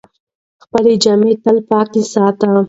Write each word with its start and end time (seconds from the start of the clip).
خپلې 0.63 0.91
جامې 1.03 1.33
تل 1.43 1.57
پاکې 1.69 2.01
ساتئ. 2.13 2.49